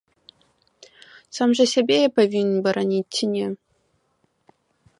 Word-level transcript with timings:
Сам 1.37 1.49
жа 1.59 1.65
сябе 1.73 1.97
я 2.07 2.13
павінен 2.17 2.57
бараніць 2.69 3.05
ці 3.19 3.25
не?! 3.35 3.45